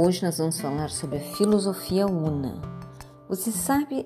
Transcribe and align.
Hoje 0.00 0.24
nós 0.24 0.38
vamos 0.38 0.60
falar 0.60 0.90
sobre 0.90 1.16
a 1.16 1.20
filosofia 1.20 2.06
Una. 2.06 2.54
Você 3.28 3.50
sabe 3.50 4.04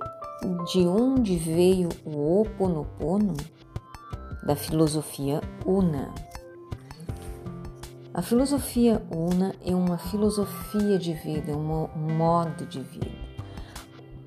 de 0.72 0.86
onde 0.86 1.36
veio 1.36 1.90
o 2.02 2.40
Oponopono? 2.40 3.34
Da 4.42 4.56
filosofia 4.56 5.42
Una. 5.66 6.14
A 8.14 8.22
filosofia 8.22 9.02
Una 9.10 9.54
é 9.62 9.74
uma 9.74 9.98
filosofia 9.98 10.98
de 10.98 11.12
vida, 11.12 11.54
um 11.54 12.14
modo 12.16 12.64
de 12.64 12.80
vida. 12.80 13.12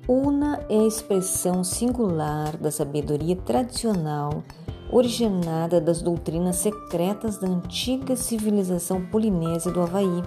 Una 0.06 0.64
é 0.68 0.78
a 0.78 0.86
expressão 0.86 1.64
singular 1.64 2.56
da 2.58 2.70
sabedoria 2.70 3.34
tradicional 3.34 4.44
originada 4.92 5.80
das 5.80 6.00
doutrinas 6.00 6.56
secretas 6.56 7.38
da 7.38 7.48
antiga 7.48 8.14
civilização 8.14 9.04
polinésia 9.06 9.72
do 9.72 9.80
Havaí 9.80 10.22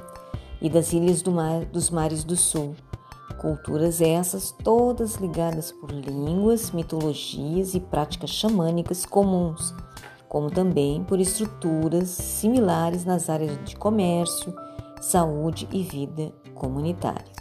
e 0.61 0.69
das 0.69 0.93
ilhas 0.93 1.21
do 1.21 1.31
mar, 1.31 1.65
dos 1.65 1.89
mares 1.89 2.23
do 2.23 2.35
sul. 2.35 2.75
Culturas 3.37 4.01
essas 4.01 4.51
todas 4.51 5.15
ligadas 5.15 5.71
por 5.71 5.91
línguas, 5.91 6.71
mitologias 6.71 7.73
e 7.73 7.79
práticas 7.79 8.31
xamânicas 8.31 9.05
comuns, 9.05 9.73
como 10.27 10.51
também 10.51 11.03
por 11.03 11.19
estruturas 11.19 12.09
similares 12.09 13.05
nas 13.05 13.29
áreas 13.29 13.57
de 13.63 13.75
comércio, 13.75 14.53
saúde 15.01 15.67
e 15.71 15.81
vida 15.81 16.33
comunitária. 16.53 17.39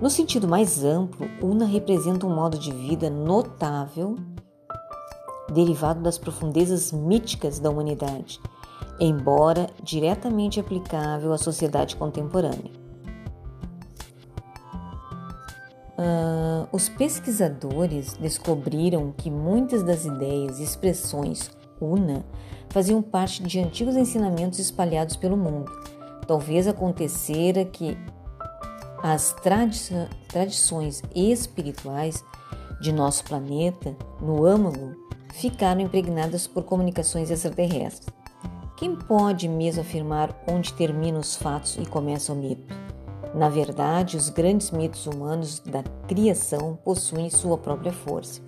No 0.00 0.08
sentido 0.08 0.48
mais 0.48 0.82
amplo, 0.82 1.28
Una 1.42 1.66
representa 1.66 2.26
um 2.26 2.34
modo 2.34 2.58
de 2.58 2.72
vida 2.72 3.10
notável 3.10 4.16
derivado 5.52 6.00
das 6.00 6.16
profundezas 6.16 6.92
míticas 6.92 7.58
da 7.58 7.68
humanidade, 7.68 8.40
embora 9.00 9.66
diretamente 9.82 10.60
aplicável 10.60 11.32
à 11.32 11.38
sociedade 11.38 11.96
contemporânea. 11.96 12.78
Uh, 15.98 16.68
os 16.72 16.88
pesquisadores 16.88 18.14
descobriram 18.14 19.12
que 19.16 19.30
muitas 19.30 19.82
das 19.82 20.04
ideias 20.04 20.58
e 20.58 20.62
expressões 20.62 21.50
una 21.80 22.24
faziam 22.68 23.02
parte 23.02 23.42
de 23.42 23.58
antigos 23.58 23.96
ensinamentos 23.96 24.58
espalhados 24.58 25.16
pelo 25.16 25.36
mundo. 25.36 25.70
Talvez 26.26 26.68
acontecera 26.68 27.64
que 27.64 27.98
as 29.02 29.32
tradi 29.42 30.08
tradições 30.28 31.02
espirituais 31.14 32.22
de 32.80 32.92
nosso 32.92 33.24
planeta, 33.24 33.96
no 34.20 34.44
âmago, 34.44 34.94
ficaram 35.34 35.80
impregnadas 35.80 36.46
por 36.46 36.64
comunicações 36.64 37.30
extraterrestres. 37.30 38.19
Quem 38.80 38.96
pode 38.96 39.46
mesmo 39.46 39.82
afirmar 39.82 40.34
onde 40.48 40.72
terminam 40.72 41.20
os 41.20 41.36
fatos 41.36 41.76
e 41.76 41.84
começa 41.84 42.32
o 42.32 42.34
mito? 42.34 42.74
Na 43.34 43.50
verdade, 43.50 44.16
os 44.16 44.30
grandes 44.30 44.70
mitos 44.70 45.06
humanos 45.06 45.58
da 45.60 45.82
criação 46.08 46.78
possuem 46.82 47.28
sua 47.28 47.58
própria 47.58 47.92
força. 47.92 48.40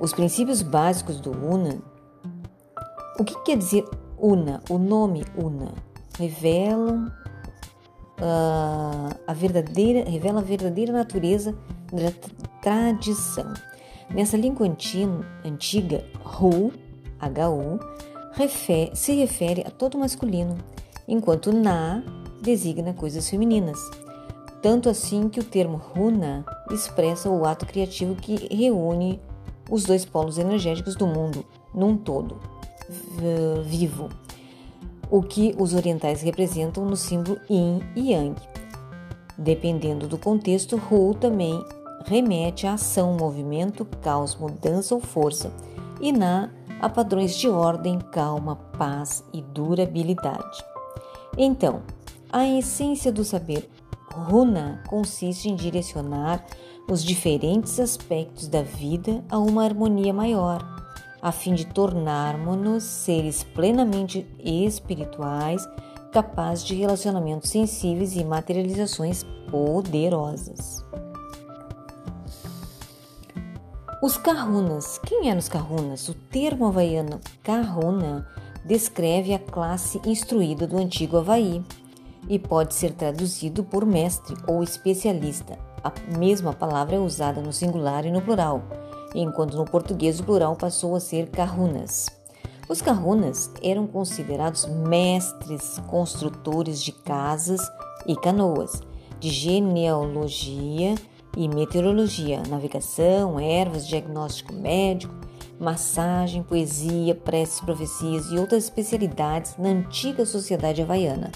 Os 0.00 0.12
princípios 0.12 0.62
básicos 0.62 1.20
do 1.20 1.30
Una. 1.30 1.78
O 3.20 3.24
que 3.24 3.40
quer 3.44 3.56
dizer 3.56 3.84
Una? 4.18 4.60
O 4.68 4.78
nome 4.78 5.24
Una 5.36 5.72
revelam 6.18 7.06
uh, 8.18 9.16
a 9.28 9.32
verdadeira, 9.32 10.10
revela 10.10 10.40
a 10.40 10.42
verdadeira 10.42 10.92
natureza 10.92 11.56
da 11.92 12.10
tradição. 12.60 13.54
Nessa 14.10 14.36
língua 14.36 14.66
antiga, 14.66 16.04
Hu, 16.24 16.72
H-U, 17.20 17.78
se 18.94 19.12
refere 19.14 19.64
a 19.66 19.70
todo 19.70 19.98
masculino, 19.98 20.56
enquanto 21.08 21.52
Na 21.52 22.02
designa 22.42 22.92
coisas 22.92 23.28
femininas. 23.28 23.78
Tanto 24.62 24.88
assim 24.88 25.28
que 25.28 25.40
o 25.40 25.44
termo 25.44 25.76
Runa 25.76 26.44
expressa 26.70 27.30
o 27.30 27.44
ato 27.44 27.66
criativo 27.66 28.14
que 28.14 28.54
reúne 28.54 29.20
os 29.70 29.84
dois 29.84 30.04
polos 30.04 30.38
energéticos 30.38 30.96
do 30.96 31.06
mundo 31.06 31.44
num 31.74 31.96
todo 31.96 32.40
vivo, 33.64 34.08
o 35.10 35.22
que 35.22 35.54
os 35.58 35.74
orientais 35.74 36.22
representam 36.22 36.84
no 36.84 36.96
símbolo 36.96 37.38
Yin 37.48 37.80
e 37.94 38.12
Yang. 38.12 38.40
Dependendo 39.38 40.06
do 40.06 40.18
contexto, 40.18 40.80
Hu 40.90 41.14
também 41.14 41.62
remete 42.04 42.66
à 42.66 42.74
ação, 42.74 43.16
movimento, 43.16 43.84
caos, 43.84 44.36
mudança 44.36 44.94
ou 44.94 45.00
força, 45.00 45.52
e 46.00 46.12
Na 46.12 46.50
a 46.80 46.88
padrões 46.88 47.36
de 47.36 47.48
ordem, 47.48 47.98
calma, 47.98 48.56
paz 48.78 49.24
e 49.32 49.42
durabilidade. 49.42 50.64
Então, 51.36 51.82
a 52.32 52.46
essência 52.46 53.12
do 53.12 53.24
saber 53.24 53.68
Runa 54.12 54.82
consiste 54.88 55.48
em 55.48 55.54
direcionar 55.54 56.44
os 56.88 57.04
diferentes 57.04 57.78
aspectos 57.78 58.48
da 58.48 58.62
vida 58.62 59.24
a 59.28 59.38
uma 59.38 59.64
harmonia 59.64 60.12
maior, 60.12 60.64
a 61.20 61.32
fim 61.32 61.54
de 61.54 61.66
tornarmos-nos 61.66 62.84
seres 62.84 63.42
plenamente 63.42 64.26
espirituais, 64.38 65.68
capazes 66.12 66.64
de 66.64 66.74
relacionamentos 66.74 67.50
sensíveis 67.50 68.16
e 68.16 68.24
materializações 68.24 69.24
poderosas. 69.50 70.84
Os 74.02 74.18
Kahunas. 74.18 74.98
Quem 74.98 75.30
eram 75.30 75.38
os 75.38 75.48
Kahunas? 75.48 76.06
O 76.10 76.14
termo 76.14 76.66
havaiano 76.66 77.18
Kahuna 77.42 78.28
descreve 78.62 79.32
a 79.32 79.38
classe 79.38 79.98
instruída 80.04 80.66
do 80.66 80.76
antigo 80.76 81.16
Havaí 81.16 81.64
e 82.28 82.38
pode 82.38 82.74
ser 82.74 82.92
traduzido 82.92 83.64
por 83.64 83.86
mestre 83.86 84.36
ou 84.46 84.62
especialista. 84.62 85.58
A 85.82 85.90
mesma 86.18 86.52
palavra 86.52 86.96
é 86.96 86.98
usada 86.98 87.40
no 87.40 87.54
singular 87.54 88.04
e 88.04 88.10
no 88.10 88.20
plural, 88.20 88.62
enquanto 89.14 89.56
no 89.56 89.64
português 89.64 90.20
o 90.20 90.24
plural 90.24 90.54
passou 90.56 90.94
a 90.94 91.00
ser 91.00 91.30
Kahunas. 91.30 92.06
Os 92.68 92.82
Kahunas 92.82 93.50
eram 93.62 93.86
considerados 93.86 94.66
mestres 94.66 95.80
construtores 95.86 96.82
de 96.82 96.92
casas 96.92 97.62
e 98.06 98.14
canoas, 98.14 98.82
de 99.18 99.30
genealogia 99.30 100.96
e 101.36 101.48
meteorologia, 101.48 102.42
navegação, 102.48 103.38
ervas, 103.38 103.86
diagnóstico 103.86 104.54
médico, 104.54 105.14
massagem, 105.60 106.42
poesia, 106.42 107.14
preces, 107.14 107.60
profecias 107.60 108.30
e 108.32 108.38
outras 108.38 108.64
especialidades 108.64 109.56
na 109.58 109.68
antiga 109.68 110.24
sociedade 110.24 110.82
havaiana. 110.82 111.30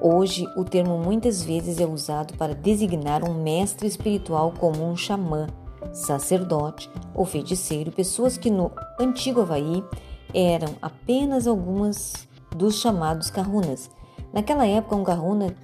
Hoje, 0.00 0.46
o 0.56 0.64
termo 0.64 0.98
muitas 0.98 1.42
vezes 1.42 1.80
é 1.80 1.86
usado 1.86 2.36
para 2.36 2.54
designar 2.54 3.24
um 3.24 3.42
mestre 3.42 3.86
espiritual 3.86 4.52
como 4.58 4.86
um 4.86 4.96
xamã, 4.96 5.46
sacerdote 5.92 6.90
ou 7.14 7.24
feiticeiro, 7.24 7.90
pessoas 7.90 8.36
que 8.36 8.50
no 8.50 8.70
antigo 9.00 9.40
Havaí 9.40 9.82
eram 10.34 10.74
apenas 10.82 11.46
algumas 11.46 12.28
dos 12.54 12.80
chamados 12.80 13.30
kahunas. 13.30 13.90
Naquela 14.32 14.66
época, 14.66 14.96
um 14.96 15.04
kahuna 15.04 15.54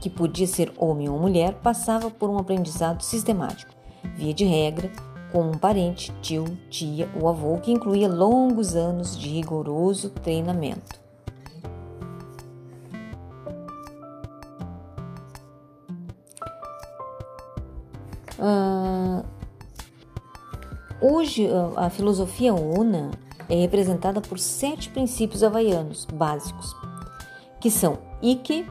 que 0.00 0.08
podia 0.08 0.46
ser 0.46 0.72
homem 0.76 1.08
ou 1.08 1.18
mulher, 1.18 1.54
passava 1.54 2.10
por 2.10 2.30
um 2.30 2.38
aprendizado 2.38 3.02
sistemático, 3.02 3.74
via 4.16 4.32
de 4.32 4.44
regra, 4.44 4.90
com 5.32 5.42
um 5.42 5.58
parente, 5.58 6.12
tio, 6.22 6.44
tia 6.70 7.08
ou 7.20 7.28
avô, 7.28 7.58
que 7.58 7.70
incluía 7.70 8.08
longos 8.08 8.74
anos 8.74 9.18
de 9.18 9.28
rigoroso 9.28 10.10
treinamento. 10.10 10.98
Uh, 18.38 19.24
hoje, 21.00 21.48
a 21.76 21.90
filosofia 21.90 22.54
Una 22.54 23.10
é 23.48 23.56
representada 23.56 24.20
por 24.20 24.38
sete 24.38 24.88
princípios 24.90 25.42
havaianos 25.42 26.04
básicos, 26.04 26.74
que 27.60 27.70
são 27.70 27.98
Ike, 28.22 28.64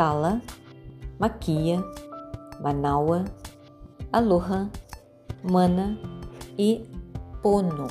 Kala, 0.00 0.40
Maquia, 1.18 1.84
Manaua, 2.58 3.26
Aloha, 4.10 4.70
Mana 5.42 6.00
e 6.56 6.86
Pono. 7.42 7.86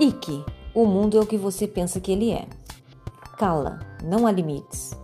Ike, 0.00 0.42
o 0.74 0.86
mundo 0.86 1.18
é 1.18 1.20
o 1.20 1.26
que 1.26 1.36
você 1.36 1.68
pensa 1.68 2.00
que 2.00 2.12
ele 2.12 2.32
é. 2.32 2.48
Kala, 3.36 3.78
não 4.02 4.26
há 4.26 4.32
limites. 4.32 4.96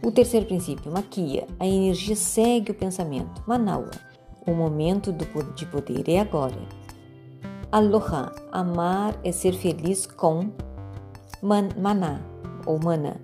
O 0.00 0.12
terceiro 0.12 0.46
princípio, 0.46 0.92
Maquia, 0.92 1.48
a 1.58 1.66
energia 1.66 2.14
segue 2.14 2.70
o 2.70 2.74
pensamento. 2.76 3.42
Manaua, 3.48 3.90
o 4.46 4.54
momento 4.54 5.10
do, 5.10 5.24
de 5.54 5.66
poder 5.66 6.08
é 6.08 6.20
agora. 6.20 6.68
Aloha, 7.72 8.32
amar 8.52 9.18
é 9.24 9.32
ser 9.32 9.54
feliz 9.54 10.06
com 10.06 10.52
man, 11.42 11.68
Maná, 11.76 12.20
ou 12.66 12.78
maná. 12.82 13.16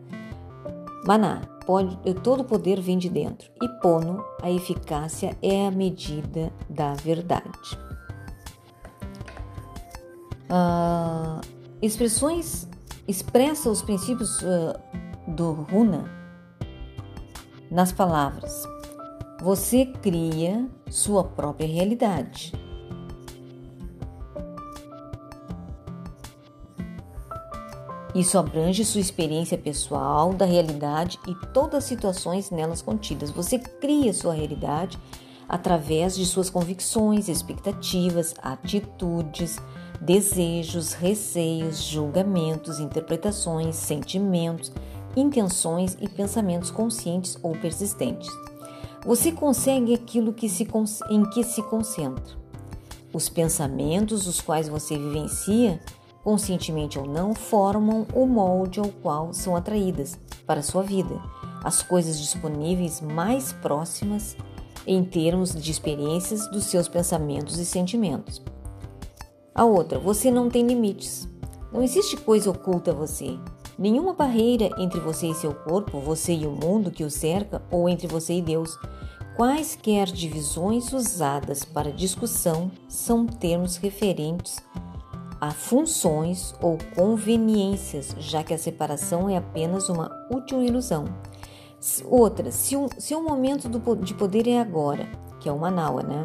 Maná, 1.07 1.43
pode, 1.67 1.97
todo 2.23 2.45
poder 2.45 2.81
vem 2.81 2.99
de 2.99 3.09
dentro. 3.09 3.51
E 3.63 3.69
pono, 3.81 4.25
a 4.43 4.51
eficácia 4.51 5.37
é 5.43 5.67
a 5.67 5.71
medida 5.71 6.53
da 6.69 6.95
verdade. 6.95 7.79
Ah, 10.49 11.41
expressões 11.83 12.69
expressa 13.09 13.71
os 13.71 13.83
princípios 13.83 14.41
uh, 14.43 14.79
do 15.29 15.53
Runa 15.53 16.11
nas 17.71 17.93
palavras: 17.93 18.65
Você 19.43 19.87
cria 19.87 20.69
sua 20.89 21.25
própria 21.25 21.67
realidade. 21.67 22.53
Isso 28.17 28.39
abrange 28.39 28.83
sua 28.83 29.03
experiência 29.03 29.59
pessoal 29.59 30.33
da 30.33 30.47
realidade 30.47 31.19
e 31.29 31.35
todas 31.53 31.75
as 31.75 31.85
situações 31.85 32.51
nelas 32.51 32.81
contidas. 32.81 33.31
Você 33.31 33.59
cria 33.59 34.11
sua 34.15 34.33
realidade 34.33 34.99
através 35.47 36.17
de 36.17 36.25
suas 36.25 36.49
convicções, 36.49 37.29
expectativas, 37.29 38.35
atitudes, 38.43 39.59
desejos, 40.01 40.95
receios, 40.95 41.83
julgamentos, 41.83 42.81
interpretações, 42.81 43.77
sentimentos, 43.77 44.73
intenções 45.15 45.95
e 46.01 46.09
pensamentos 46.09 46.71
conscientes 46.71 47.39
ou 47.43 47.53
persistentes. 47.53 48.31
Você 49.05 49.31
consegue 49.31 49.93
aquilo 49.93 50.33
que 50.33 50.49
se, 50.49 50.67
em 51.11 51.29
que 51.29 51.45
se 51.45 51.63
concentra. 51.65 52.35
Os 53.13 53.29
pensamentos, 53.29 54.27
os 54.27 54.41
quais 54.41 54.71
você 54.71 54.97
vivencia, 54.97 55.79
conscientemente 56.27 56.99
ou 56.99 57.07
não, 57.07 57.37
formam 57.37 58.05
o 58.13 58.27
molde 58.27 58.81
ao 58.81 58.89
qual 58.89 59.33
são 59.33 59.55
atraídas 59.55 60.19
para 60.45 60.61
sua 60.61 60.83
vida 60.83 61.15
as 61.63 61.85
coisas 61.85 62.19
disponíveis 62.19 63.01
mais 63.01 63.53
próximas 63.53 64.37
em 64.85 65.05
termos 65.05 65.55
de 65.55 65.71
experiências 65.71 66.51
dos 66.51 66.65
seus 66.65 66.89
pensamentos 66.89 67.61
e 67.61 67.65
sentimentos. 67.65 68.43
A 69.55 69.65
outra, 69.65 70.01
você 70.01 70.29
não 70.29 70.49
tem 70.49 70.67
limites. 70.67 71.29
Não 71.73 71.81
existe 71.81 72.17
coisa 72.17 72.51
oculta 72.51 72.91
a 72.91 72.95
você. 72.95 73.39
Nenhuma 73.79 74.13
barreira 74.13 74.71
entre 74.79 74.99
você 74.99 75.29
e 75.29 75.35
seu 75.35 75.55
corpo, 75.55 76.01
você 76.01 76.35
e 76.35 76.45
o 76.45 76.51
mundo 76.51 76.91
que 76.91 77.05
o 77.05 77.11
cerca, 77.11 77.63
ou 77.71 77.89
entre 77.89 78.09
você 78.09 78.35
e 78.35 78.43
Deus. 78.43 78.77
Quaisquer 79.37 80.07
divisões 80.07 80.93
usadas 80.93 81.65
para 81.65 81.93
discussão 81.93 82.71
são 82.89 83.27
termos 83.27 83.77
referentes 83.77 84.57
a 85.41 85.51
funções 85.51 86.55
ou 86.61 86.79
conveniências, 86.95 88.15
já 88.19 88.43
que 88.43 88.55
a 88.55 88.59
separação 88.59 89.29
é 89.29 89.37
apenas 89.37 89.89
uma 89.89 90.11
útil 90.31 90.63
ilusão. 90.63 91.05
Outra, 92.05 92.51
se 92.51 92.77
o, 92.77 92.89
se 92.99 93.15
momento 93.15 93.69
do, 93.69 93.97
de 93.97 94.15
poder 94.15 94.49
é 94.49 94.59
agora, 94.61 95.07
que 95.41 95.49
é 95.49 95.53
o 95.53 95.59
Manaua, 95.59 96.03
né? 96.03 96.23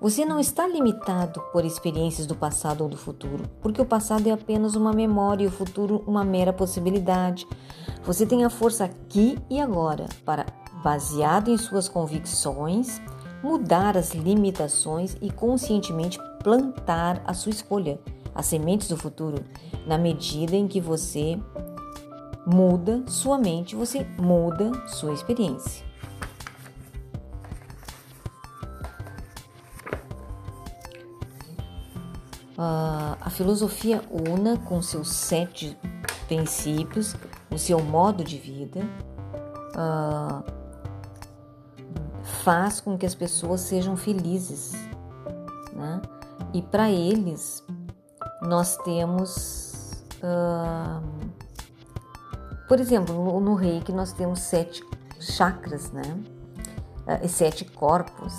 Você 0.00 0.24
não 0.24 0.38
está 0.38 0.66
limitado 0.66 1.40
por 1.50 1.64
experiências 1.64 2.26
do 2.26 2.34
passado 2.34 2.82
ou 2.82 2.90
do 2.90 2.96
futuro, 2.96 3.44
porque 3.62 3.80
o 3.80 3.86
passado 3.86 4.26
é 4.26 4.32
apenas 4.32 4.74
uma 4.74 4.92
memória 4.92 5.44
e 5.44 5.46
o 5.46 5.50
futuro 5.50 6.04
uma 6.06 6.22
mera 6.22 6.52
possibilidade. 6.52 7.46
Você 8.04 8.26
tem 8.26 8.44
a 8.44 8.50
força 8.50 8.84
aqui 8.84 9.38
e 9.48 9.58
agora 9.58 10.06
para, 10.24 10.44
baseado 10.82 11.50
em 11.50 11.56
suas 11.56 11.88
convicções, 11.88 13.00
mudar 13.42 13.96
as 13.96 14.12
limitações 14.12 15.16
e 15.22 15.30
conscientemente 15.30 16.18
plantar 16.44 17.22
a 17.26 17.32
sua 17.32 17.50
escolha, 17.50 17.98
as 18.34 18.46
sementes 18.46 18.86
do 18.86 18.96
futuro, 18.96 19.42
na 19.86 19.96
medida 19.96 20.54
em 20.54 20.68
que 20.68 20.80
você 20.80 21.40
muda 22.46 23.02
sua 23.08 23.38
mente, 23.38 23.74
você 23.74 24.06
muda 24.18 24.70
sua 24.86 25.14
experiência. 25.14 25.84
Uh, 32.56 33.16
a 33.20 33.30
filosofia 33.30 34.00
una 34.10 34.56
com 34.56 34.80
seus 34.80 35.08
sete 35.08 35.76
princípios, 36.28 37.16
o 37.50 37.58
seu 37.58 37.80
modo 37.80 38.22
de 38.22 38.38
vida, 38.38 38.80
uh, 39.74 40.44
faz 42.44 42.80
com 42.80 42.96
que 42.96 43.06
as 43.06 43.14
pessoas 43.14 43.62
sejam 43.62 43.96
felizes? 43.96 44.93
E 46.54 46.62
para 46.62 46.88
eles 46.88 47.64
nós 48.40 48.76
temos, 48.78 50.04
uh, 50.22 51.02
por 52.68 52.78
exemplo, 52.78 53.40
no, 53.40 53.54
reiki 53.54 53.92
nós 53.92 54.12
temos 54.12 54.38
sete 54.38 54.84
chakras, 55.18 55.90
né? 55.90 56.02
Uh, 57.08 57.28
sete 57.28 57.64
corpos. 57.64 58.32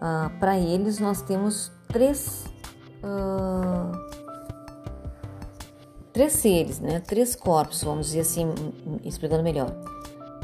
Uh, 0.00 0.36
para 0.40 0.58
eles 0.58 0.98
nós 0.98 1.22
temos 1.22 1.70
três 1.86 2.44
três 6.12 6.32
seres, 6.34 6.78
né? 6.80 7.00
Três 7.00 7.34
corpos, 7.34 7.82
vamos 7.82 8.06
dizer 8.06 8.20
assim, 8.20 8.52
explicando 9.04 9.42
melhor. 9.42 9.72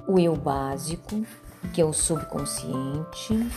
O 0.07 0.19
eu 0.19 0.35
básico, 0.35 1.25
que 1.73 1.81
é 1.81 1.85
o 1.85 1.93
subconsciente, 1.93 3.49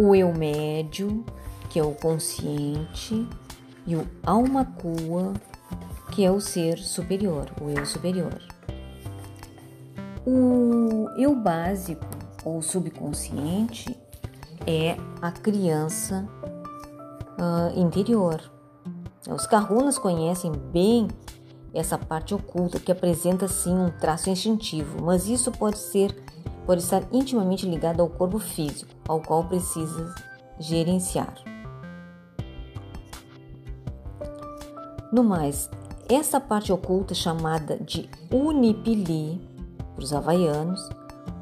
o 0.00 0.14
eu 0.14 0.32
médio, 0.32 1.22
que 1.68 1.78
é 1.78 1.82
o 1.82 1.92
consciente, 1.92 3.28
e 3.86 3.94
o 3.94 4.08
alma 4.22 4.64
cua, 4.64 5.34
que 6.10 6.24
é 6.24 6.30
o 6.30 6.40
ser 6.40 6.78
superior, 6.78 7.50
o 7.60 7.68
eu 7.68 7.84
superior. 7.84 8.40
O 10.26 11.06
eu 11.18 11.36
básico 11.36 12.06
ou 12.46 12.62
subconsciente 12.62 13.94
é 14.66 14.96
a 15.20 15.30
criança 15.30 16.26
uh, 17.38 17.78
interior. 17.78 18.40
Os 19.28 19.46
kahunas 19.46 19.98
conhecem 19.98 20.50
bem 20.72 21.08
essa 21.74 21.98
parte 21.98 22.34
oculta 22.34 22.80
que 22.80 22.90
apresenta 22.90 23.46
sim 23.46 23.74
um 23.74 23.90
traço 23.90 24.30
instintivo, 24.30 25.02
mas 25.02 25.28
isso 25.28 25.52
pode 25.52 25.78
ser 25.78 26.16
pode 26.70 26.84
estar 26.84 27.02
intimamente 27.10 27.66
ligado 27.66 28.00
ao 28.00 28.08
corpo 28.08 28.38
físico, 28.38 28.94
ao 29.08 29.20
qual 29.20 29.42
precisa 29.42 30.14
gerenciar. 30.56 31.34
No 35.12 35.24
mais, 35.24 35.68
essa 36.08 36.38
parte 36.40 36.72
oculta 36.72 37.12
chamada 37.12 37.76
de 37.76 38.08
unipili 38.30 39.40
para 39.96 40.04
os 40.04 40.12
havaianos, 40.12 40.88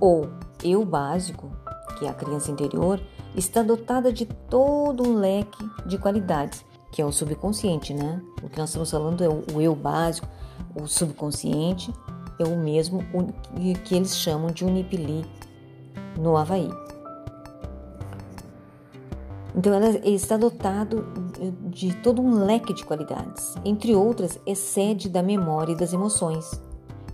ou 0.00 0.30
eu 0.64 0.82
básico, 0.82 1.50
que 1.98 2.06
é 2.06 2.08
a 2.08 2.14
criança 2.14 2.50
interior, 2.50 2.98
está 3.36 3.62
dotada 3.62 4.10
de 4.10 4.24
todo 4.24 5.06
um 5.06 5.18
leque 5.18 5.62
de 5.84 5.98
qualidades 5.98 6.64
que 6.90 7.02
é 7.02 7.04
o 7.04 7.12
subconsciente, 7.12 7.92
né? 7.92 8.22
O 8.42 8.48
que 8.48 8.58
nós 8.58 8.70
estamos 8.70 8.90
falando 8.90 9.22
é 9.22 9.28
o 9.28 9.60
eu 9.60 9.76
básico, 9.76 10.26
o 10.74 10.86
subconsciente 10.86 11.92
é 12.38 12.44
o 12.44 12.56
mesmo 12.56 13.04
que 13.84 13.94
eles 13.94 14.16
chamam 14.16 14.50
de 14.50 14.64
Unipili 14.64 15.24
no 16.18 16.36
Havaí. 16.36 16.70
Então, 19.56 19.74
ele 19.74 20.14
está 20.14 20.36
dotado 20.36 21.04
de 21.64 21.94
todo 21.96 22.22
um 22.22 22.44
leque 22.44 22.72
de 22.72 22.84
qualidades, 22.84 23.54
entre 23.64 23.94
outras, 23.94 24.38
excede 24.46 25.08
da 25.08 25.22
memória 25.22 25.72
e 25.72 25.76
das 25.76 25.92
emoções. 25.92 26.62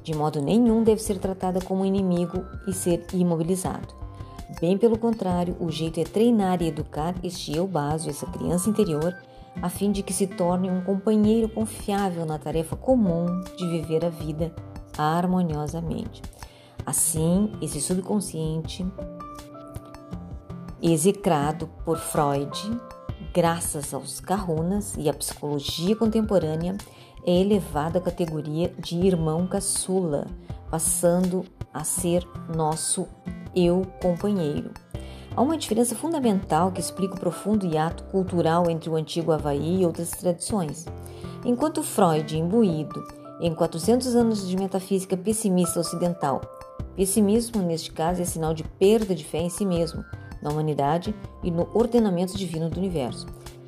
De 0.03 0.15
modo 0.15 0.43
nenhum 0.43 0.83
deve 0.83 1.01
ser 1.01 1.19
tratada 1.19 1.61
como 1.63 1.87
inimigo 1.87 2.45
e 2.67 2.73
ser 2.75 3.07
imobilizado. 3.15 3.95
Bem 4.61 4.77
pelo 4.77 4.99
contrário, 4.99 5.57
o 5.59 5.71
jeito 5.71 5.99
é 5.99 6.05
treinar 6.05 6.61
e 6.61 6.69
educar 6.69 7.15
este 7.23 7.57
eu 7.57 7.67
básico, 7.67 8.11
essa 8.11 8.27
criança 8.27 8.69
interior, 8.69 9.17
a 9.63 9.71
fim 9.71 9.91
de 9.91 10.03
que 10.03 10.13
se 10.13 10.27
torne 10.27 10.71
um 10.71 10.83
companheiro 10.83 11.49
confiável 11.49 12.27
na 12.27 12.39
tarefa 12.39 12.77
comum 12.77 13.41
de 13.57 13.67
viver 13.67 14.05
a 14.05 14.11
vida 14.11 14.53
harmoniosamente. 14.97 16.23
Assim, 16.85 17.53
esse 17.63 17.81
subconsciente, 17.81 18.87
execrado 20.83 21.69
por 21.85 21.99
Freud, 21.99 22.79
graças 23.33 23.95
aos 23.95 24.21
Kahunas 24.21 24.95
e 24.99 25.09
à 25.09 25.15
psicologia 25.15 25.97
contemporânea, 25.97 26.77
é 27.27 27.41
elevado 27.41 27.97
à 27.97 28.01
categoria 28.01 28.73
de 28.79 28.97
irmão 28.99 29.47
caçula, 29.47 30.27
passando 30.71 31.45
a 31.73 31.83
ser 31.85 32.27
nosso 32.55 33.09
eu 33.57 33.83
companheiro. 34.03 34.71
Há 35.35 35.41
uma 35.41 35.57
diferença 35.57 35.97
fundamental 35.97 36.71
que 36.71 36.81
explica 36.81 37.15
o 37.15 37.21
profundo 37.21 37.67
hiato 37.67 38.05
cultural 38.05 38.71
entre 38.71 38.91
o 38.91 38.95
antigo 38.95 39.33
Havaí 39.33 39.81
e 39.81 39.87
outras 39.87 40.11
tradições. 40.11 40.87
Enquanto 41.45 41.83
Freud, 41.83 42.39
imbuído 42.39 43.24
em 43.41 43.55
400 43.55 44.15
anos 44.15 44.49
de 44.49 44.57
metafísica 44.57 45.17
pessimista 45.17 45.81
ocidental, 45.81 46.41
pessimismo 46.97 47.63
neste 47.63 47.93
caso 47.93 48.23
é 48.23 48.25
sinal 48.25 48.55
de 48.55 48.65
perda 48.65 49.15
de 49.15 49.25
fé 49.25 49.39
em 49.39 49.51
si 49.51 49.67
mesmo, 49.67 50.05
na 50.43 50.51
humanidade 50.51 51.15
e 51.43 51.51
no 51.51 51.69
ordenamento 51.75 52.37
divino 52.37 52.69
do 52.69 52.79
universo. 52.79 53.27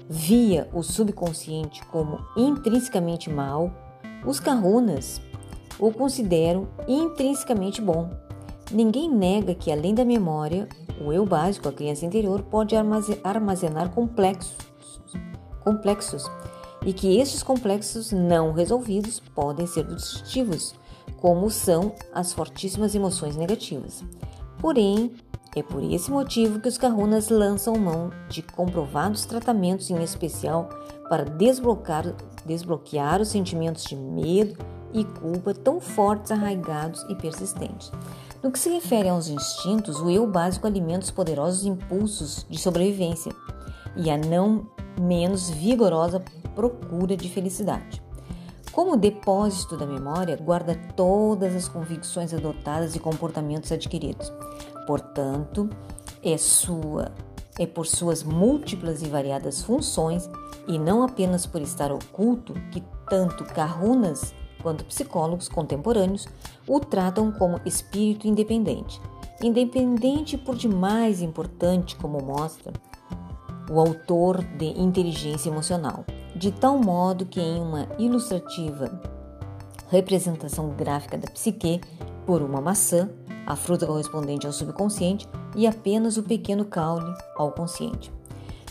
Via 0.08 0.68
o 0.72 0.82
subconsciente 0.82 1.84
como 1.86 2.20
intrinsecamente 2.36 3.28
mal, 3.28 3.72
os 4.24 4.38
Kahunas 4.38 5.20
o 5.78 5.92
consideram 5.92 6.68
intrinsecamente 6.86 7.80
bom. 7.80 8.10
Ninguém 8.70 9.10
nega 9.10 9.54
que, 9.54 9.70
além 9.70 9.94
da 9.94 10.04
memória, 10.04 10.68
o 11.04 11.12
eu 11.12 11.26
básico, 11.26 11.68
a 11.68 11.72
criança 11.72 12.06
interior, 12.06 12.42
pode 12.42 12.74
armazenar 12.76 13.90
complexos, 13.90 14.56
complexos 15.62 16.24
e 16.86 16.92
que 16.92 17.18
estes 17.18 17.42
complexos 17.42 18.12
não 18.12 18.52
resolvidos 18.52 19.18
podem 19.34 19.66
ser 19.66 19.84
destrutivos, 19.84 20.72
como 21.20 21.50
são 21.50 21.92
as 22.14 22.32
fortíssimas 22.32 22.94
emoções 22.94 23.34
negativas. 23.34 24.04
Porém, 24.60 25.12
é 25.56 25.62
por 25.62 25.82
esse 25.82 26.10
motivo 26.10 26.60
que 26.60 26.68
os 26.68 26.78
kahunas 26.78 27.28
lançam 27.28 27.74
mão 27.74 28.10
de 28.28 28.40
comprovados 28.40 29.26
tratamentos, 29.26 29.90
em 29.90 30.00
especial 30.00 30.68
para 31.08 31.24
desbloquear, 31.24 32.14
desbloquear 32.44 33.20
os 33.20 33.28
sentimentos 33.28 33.82
de 33.84 33.96
medo 33.96 34.56
e 34.92 35.04
culpa 35.04 35.52
tão 35.52 35.80
fortes, 35.80 36.30
arraigados 36.30 37.04
e 37.08 37.16
persistentes. 37.16 37.90
No 38.42 38.52
que 38.52 38.58
se 38.58 38.70
refere 38.70 39.08
aos 39.08 39.28
instintos, 39.28 40.00
o 40.00 40.08
eu 40.08 40.26
básico 40.26 40.66
alimenta 40.66 41.04
os 41.04 41.10
poderosos 41.10 41.64
impulsos 41.64 42.46
de 42.48 42.58
sobrevivência 42.58 43.32
e 43.96 44.08
a 44.08 44.16
não 44.16 44.68
menos 45.00 45.50
vigorosa 45.50 46.22
procura 46.56 47.16
de 47.16 47.28
felicidade. 47.28 48.02
Como 48.72 48.96
depósito 48.96 49.76
da 49.76 49.86
memória, 49.86 50.36
guarda 50.36 50.74
todas 50.96 51.54
as 51.54 51.68
convicções 51.68 52.34
adotadas 52.34 52.96
e 52.96 52.98
comportamentos 52.98 53.70
adquiridos. 53.70 54.32
Portanto, 54.86 55.68
é 56.22 56.36
sua 56.36 57.12
é 57.58 57.66
por 57.66 57.86
suas 57.86 58.22
múltiplas 58.22 59.02
e 59.02 59.08
variadas 59.08 59.62
funções 59.62 60.28
e 60.68 60.78
não 60.78 61.02
apenas 61.02 61.46
por 61.46 61.62
estar 61.62 61.90
oculto 61.90 62.52
que 62.70 62.82
tanto 63.08 63.44
Kahunas 63.44 64.34
quanto 64.62 64.84
psicólogos 64.84 65.48
contemporâneos 65.48 66.26
o 66.66 66.78
tratam 66.80 67.32
como 67.32 67.60
espírito 67.64 68.26
independente. 68.26 69.00
Independente 69.42 70.36
por 70.36 70.54
demais 70.54 71.22
importante, 71.22 71.96
como 71.96 72.20
mostra 72.20 72.72
o 73.70 73.80
autor 73.80 74.42
de 74.42 74.66
Inteligência 74.66 75.48
Emocional, 75.48 76.04
de 76.36 76.52
tal 76.52 76.78
modo 76.78 77.24
que 77.24 77.40
em 77.40 77.60
uma 77.60 77.88
ilustrativa 77.98 79.00
representação 79.88 80.70
gráfica 80.70 81.16
da 81.16 81.30
psique 81.30 81.80
por 82.26 82.42
uma 82.42 82.60
maçã, 82.60 83.08
a 83.46 83.56
fruta 83.56 83.86
correspondente 83.86 84.46
ao 84.46 84.52
subconsciente 84.52 85.26
e 85.54 85.66
apenas 85.66 86.16
o 86.16 86.22
pequeno 86.22 86.64
caule 86.64 87.14
ao 87.36 87.52
consciente. 87.52 88.12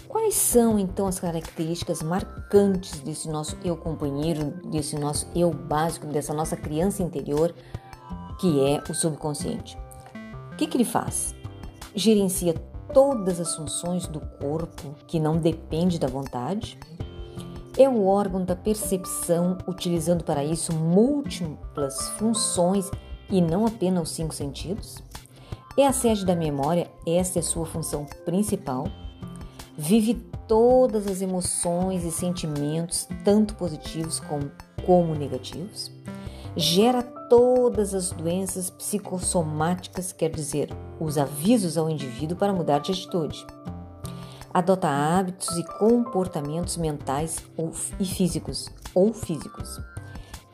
Quais 0.08 0.36
são 0.36 0.78
então 0.78 1.08
as 1.08 1.20
características 1.20 2.04
marcantes 2.04 3.00
desse 3.00 3.28
nosso 3.30 3.58
eu 3.64 3.76
companheiro, 3.76 4.54
desse 4.70 4.98
nosso 4.98 5.28
eu 5.36 5.52
básico, 5.52 6.06
dessa 6.08 6.34
nossa 6.34 6.56
criança 6.56 7.02
interior, 7.02 7.54
que 8.40 8.62
é 8.64 8.84
o 8.90 8.94
subconsciente? 8.94 9.78
O 10.52 10.56
que, 10.56 10.68
que 10.68 10.78
ele 10.78 10.86
faz? 10.86 11.34
Gerencia 11.96 12.54
todas 12.94 13.40
as 13.40 13.56
funções 13.56 14.08
do 14.08 14.20
corpo 14.20 14.96
que 15.08 15.20
não 15.20 15.38
depende 15.38 16.00
da 16.00 16.08
vontade? 16.08 16.78
É 17.78 17.90
o 17.90 18.06
órgão 18.06 18.46
da 18.46 18.56
percepção, 18.56 19.58
utilizando 19.68 20.24
para 20.24 20.46
isso 20.46 20.74
múltiplas 20.74 22.08
funções 22.12 22.90
e 23.30 23.42
não 23.42 23.66
apenas 23.66 24.04
os 24.04 24.16
cinco 24.16 24.34
sentidos? 24.34 25.04
É 25.78 25.86
a 25.86 25.92
sede 25.92 26.26
da 26.26 26.34
memória, 26.34 26.90
esta 27.06 27.40
é 27.40 27.42
sua 27.42 27.66
função 27.66 28.06
principal? 28.24 28.88
Vive 29.78 30.14
todas 30.48 31.06
as 31.06 31.22
emoções 31.22 32.06
e 32.06 32.12
sentimentos, 32.12 33.10
tanto 33.26 33.56
positivos 33.56 34.22
como, 34.22 34.50
como 34.86 35.14
negativos? 35.14 35.92
Gera 36.56 37.04
todas 37.04 37.94
as 37.94 38.10
doenças 38.10 38.70
psicossomáticas, 38.70 40.14
quer 40.14 40.30
dizer, 40.30 40.70
os 40.98 41.18
avisos 41.18 41.78
ao 41.78 41.90
indivíduo 41.90 42.38
para 42.38 42.54
mudar 42.54 42.80
de 42.80 42.94
atitude. 42.94 43.46
Adota 44.56 44.88
hábitos 44.88 45.50
e 45.58 45.64
comportamentos 45.78 46.78
mentais 46.78 47.44
ou, 47.58 47.74
e 48.00 48.06
físicos 48.06 48.70
ou 48.94 49.14
físicos. 49.14 49.82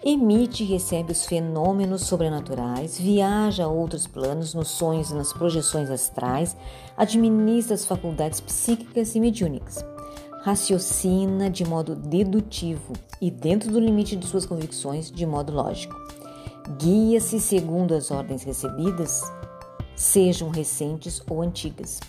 Emite 0.04 0.64
e 0.64 0.66
recebe 0.66 1.12
os 1.12 1.28
fenômenos 1.28 2.08
sobrenaturais, 2.08 2.98
viaja 2.98 3.66
a 3.66 3.68
outros 3.68 4.08
planos 4.08 4.56
nos 4.56 4.70
sonhos 4.70 5.12
e 5.12 5.14
nas 5.14 5.32
projeções 5.32 5.92
astrais, 5.92 6.58
administra 6.98 7.76
as 7.76 7.86
faculdades 7.86 8.42
psíquicas 8.42 9.14
e 9.14 9.20
mediúnicas. 9.20 9.86
Raciocina 10.42 11.52
de 11.52 11.64
modo 11.64 11.96
dedutivo 11.96 12.94
e, 13.22 13.30
dentro 13.30 13.72
do 13.72 13.80
limite 13.80 14.16
de 14.16 14.26
suas 14.26 14.48
convicções, 14.48 15.12
de 15.12 15.28
modo 15.28 15.54
lógico 15.54 15.96
Guia-se 16.80 17.40
segundo 17.40 17.94
as 17.94 18.10
ordens 18.10 18.42
recebidas, 18.42 19.22
sejam 19.96 20.50
recentes 20.50 21.22
ou 21.30 21.44
antigas. 21.44 22.00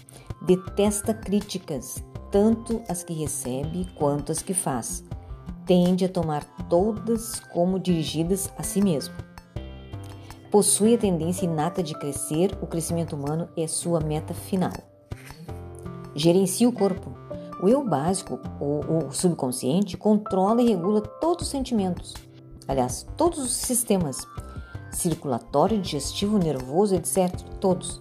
Detesta 0.44 1.14
críticas, 1.14 2.02
tanto 2.30 2.82
as 2.88 3.04
que 3.04 3.12
recebe 3.12 3.86
quanto 3.94 4.32
as 4.32 4.42
que 4.42 4.52
faz. 4.52 5.04
Tende 5.64 6.04
a 6.04 6.08
tomar 6.08 6.44
todas 6.68 7.38
como 7.52 7.78
dirigidas 7.78 8.52
a 8.58 8.62
si 8.62 8.82
mesmo. 8.82 9.14
Possui 10.50 10.94
a 10.94 10.98
tendência 10.98 11.44
inata 11.44 11.82
de 11.82 11.94
crescer, 11.94 12.58
o 12.60 12.66
crescimento 12.66 13.14
humano 13.14 13.48
é 13.56 13.66
sua 13.68 14.00
meta 14.00 14.34
final. 14.34 14.72
Gerencia 16.14 16.68
o 16.68 16.72
corpo. 16.72 17.12
O 17.62 17.68
eu 17.68 17.84
básico, 17.84 18.40
ou 18.58 19.06
o 19.06 19.12
subconsciente, 19.12 19.96
controla 19.96 20.60
e 20.60 20.68
regula 20.68 21.00
todos 21.00 21.44
os 21.44 21.50
sentimentos, 21.50 22.14
aliás, 22.66 23.06
todos 23.16 23.38
os 23.38 23.52
sistemas 23.52 24.26
circulatório, 24.92 25.80
digestivo, 25.80 26.38
nervoso, 26.38 26.94
etc., 26.94 27.30
todos, 27.60 28.00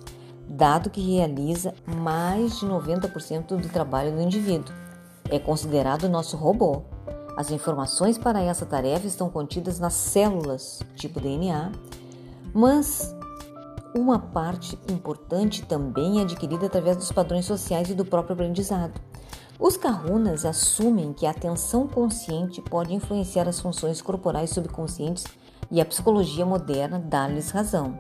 dado 0.52 0.90
que 0.90 1.02
realiza 1.02 1.74
mais 1.86 2.60
de 2.60 2.66
90% 2.66 3.56
do 3.56 3.70
trabalho 3.70 4.12
do 4.12 4.22
indivíduo. 4.22 4.74
É 5.30 5.40
considerado 5.40 6.10
nosso 6.10 6.36
robô. 6.36 6.84
As 7.38 7.50
informações 7.52 8.18
para 8.18 8.42
essa 8.42 8.66
tarefa 8.66 9.08
estão 9.08 9.30
contidas 9.30 9.80
nas 9.80 9.94
células, 9.94 10.82
tipo 10.96 11.22
DNA, 11.22 11.72
mas 12.54 13.16
uma 13.96 14.20
parte 14.20 14.78
importante 14.90 15.64
também 15.64 16.20
é 16.20 16.24
adquirida 16.24 16.66
através 16.66 16.98
dos 16.98 17.12
padrões 17.12 17.46
sociais 17.46 17.90
e 17.90 17.96
do 17.96 18.04
próprio 18.04 18.34
aprendizado. 18.34 19.00
Os 19.58 19.78
kahunas 19.78 20.44
assumem 20.44 21.14
que 21.14 21.26
a 21.26 21.32
atenção 21.32 21.88
consciente 21.88 22.62
pode 22.62 22.94
influenciar 22.94 23.48
as 23.48 23.60
funções 23.60 24.02
corporais 24.02 24.50
subconscientes 24.50 25.24
e 25.70 25.80
a 25.80 25.86
psicologia 25.86 26.46
moderna 26.46 27.00
dá-lhes 27.00 27.52
razão. 27.52 27.98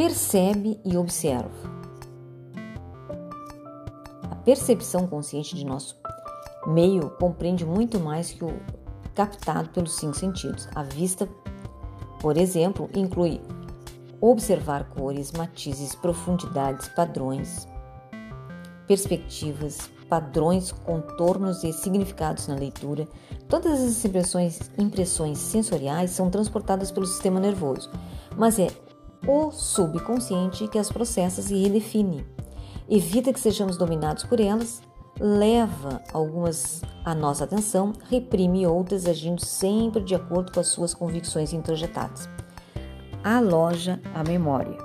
Percebe 0.00 0.80
e 0.82 0.96
observa. 0.96 1.50
A 4.30 4.34
percepção 4.36 5.06
consciente 5.06 5.54
de 5.54 5.62
nosso 5.62 5.94
meio 6.68 7.10
compreende 7.18 7.66
muito 7.66 8.00
mais 8.00 8.32
que 8.32 8.42
o 8.42 8.50
captado 9.14 9.68
pelos 9.68 9.96
cinco 9.96 10.16
sentidos. 10.16 10.66
A 10.74 10.82
vista, 10.82 11.28
por 12.18 12.38
exemplo, 12.38 12.88
inclui 12.94 13.42
observar 14.22 14.88
cores, 14.88 15.32
matizes, 15.32 15.94
profundidades, 15.94 16.88
padrões, 16.88 17.68
perspectivas, 18.86 19.90
padrões, 20.08 20.72
contornos 20.72 21.62
e 21.62 21.74
significados 21.74 22.46
na 22.46 22.54
leitura, 22.54 23.06
todas 23.50 23.78
as 23.78 24.02
impressões, 24.02 24.60
impressões 24.78 25.36
sensoriais 25.36 26.10
são 26.12 26.30
transportadas 26.30 26.90
pelo 26.90 27.04
sistema 27.04 27.38
nervoso, 27.38 27.90
mas 28.34 28.58
é 28.58 28.68
o 29.26 29.50
subconsciente 29.50 30.68
que 30.68 30.78
as 30.78 30.90
processa 30.90 31.52
e 31.52 31.62
redefine. 31.62 32.26
Evita 32.88 33.32
que 33.32 33.40
sejamos 33.40 33.76
dominados 33.76 34.24
por 34.24 34.40
elas, 34.40 34.82
leva 35.18 36.02
algumas 36.12 36.82
à 37.04 37.14
nossa 37.14 37.44
atenção, 37.44 37.92
reprime 38.08 38.66
outras, 38.66 39.06
agindo 39.06 39.44
sempre 39.44 40.02
de 40.02 40.14
acordo 40.14 40.50
com 40.50 40.60
as 40.60 40.68
suas 40.68 40.94
convicções 40.94 41.52
introjetadas. 41.52 42.28
Aloja 43.22 44.00
a 44.14 44.24
memória. 44.24 44.76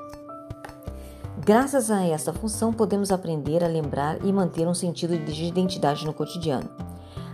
Graças 1.37 1.91
a 1.91 2.03
essa 2.03 2.33
função, 2.33 2.73
podemos 2.73 3.11
aprender 3.11 3.63
a 3.63 3.67
lembrar 3.67 4.23
e 4.25 4.33
manter 4.33 4.67
um 4.67 4.73
sentido 4.73 5.17
de 5.17 5.45
identidade 5.45 6.05
no 6.05 6.13
cotidiano. 6.13 6.69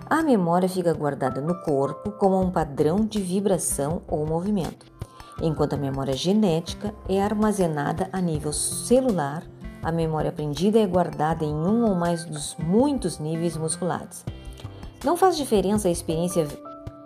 A 0.05 0.22
memória 0.22 0.67
fica 0.67 0.93
guardada 0.93 1.39
no 1.39 1.62
corpo 1.62 2.12
como 2.12 2.39
um 2.41 2.51
padrão 2.51 3.05
de 3.05 3.22
vibração 3.22 4.01
ou 4.08 4.25
movimento, 4.25 4.91
enquanto 5.42 5.74
a 5.74 5.78
memória 5.78 6.14
genética 6.14 6.94
é 7.10 7.22
armazenada 7.22 8.10
a 8.12 8.22
nível 8.22 8.54
celular. 8.54 9.44
A 9.84 9.92
memória 9.92 10.30
aprendida 10.30 10.80
é 10.80 10.86
guardada 10.86 11.44
em 11.44 11.54
um 11.54 11.86
ou 11.86 11.96
mais 11.96 12.24
dos 12.24 12.56
muitos 12.58 13.18
níveis 13.20 13.58
musculares. 13.58 14.24
Não 15.04 15.18
faz 15.18 15.36
diferença 15.36 15.88
a 15.88 15.92
experiência 15.92 16.48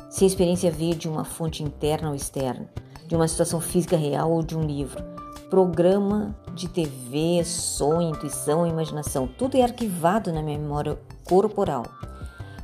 se 0.10 0.24
a 0.24 0.27
experiência 0.27 0.72
veio 0.72 0.96
de 0.96 1.08
uma 1.08 1.24
fonte 1.24 1.63
interna 1.63 2.10
ou 2.10 2.15
externa, 2.15 2.70
de 3.08 3.15
uma 3.15 3.27
situação 3.27 3.62
física 3.62 3.96
real 3.96 4.32
ou 4.32 4.44
de 4.44 4.58
um 4.58 4.62
livro 4.62 5.15
programa 5.50 6.36
de 6.54 6.68
TV, 6.68 7.44
sonho, 7.46 8.10
intuição, 8.10 8.68
imaginação, 8.68 9.27
tudo 9.27 9.56
é 9.56 9.62
arquivado 9.62 10.32
na 10.34 10.42
memória 10.42 11.00
corporal. 11.24 11.86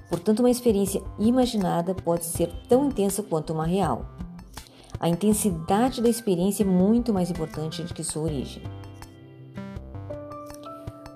Portanto, 0.09 0.39
uma 0.39 0.49
experiência 0.49 1.01
imaginada 1.17 1.95
pode 1.95 2.25
ser 2.25 2.51
tão 2.67 2.87
intensa 2.87 3.23
quanto 3.23 3.53
uma 3.53 3.65
real. 3.65 4.05
A 5.01 5.09
intensidade 5.09 5.99
da 5.99 6.07
experiência 6.07 6.61
é 6.61 6.65
muito 6.65 7.11
mais 7.11 7.31
importante 7.31 7.81
do 7.81 7.91
que 7.91 8.03
sua 8.03 8.21
origem. 8.21 8.61